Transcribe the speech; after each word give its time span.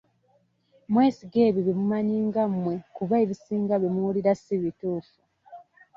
Mwesige 0.91 1.39
ebyo 1.47 1.61
bye 1.65 1.77
mumanyi 1.79 2.17
nga 2.27 2.43
mmwe 2.51 2.75
kuba 2.95 3.15
ebisinga 3.23 3.73
bye 3.81 3.91
muwulira 3.93 4.31
si 4.43 4.55
bituufu. 4.61 5.17